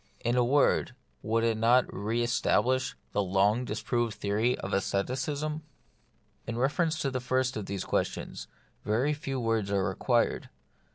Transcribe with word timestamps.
In 0.25 0.35
a 0.35 0.43
word, 0.43 0.95
would 1.21 1.43
it 1.43 1.59
not 1.59 1.85
re 1.93 2.23
establish 2.23 2.95
the 3.11 3.21
long 3.21 3.65
disproved 3.65 4.15
theory 4.15 4.57
of 4.57 4.73
asceticism? 4.73 5.61
In 6.47 6.57
reference 6.57 6.97
to 7.01 7.11
the 7.11 7.19
first 7.21 7.55
of 7.55 7.67
these 7.67 7.85
questions 7.85 8.47
very 8.83 9.13
few 9.13 9.39
words 9.39 9.69
are 9.69 9.83
required. 9.87 10.49